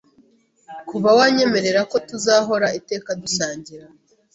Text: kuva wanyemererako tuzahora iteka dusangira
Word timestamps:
kuva 0.89 1.09
wanyemererako 1.17 1.95
tuzahora 2.09 2.67
iteka 2.79 3.09
dusangira 3.21 3.85